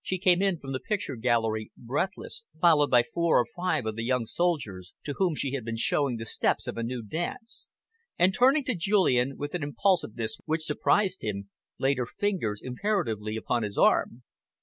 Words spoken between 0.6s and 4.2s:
the picture gallery, breathless, followed by four or five of the